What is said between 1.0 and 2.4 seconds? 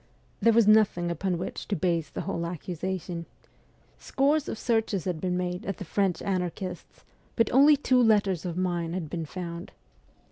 upon which to base the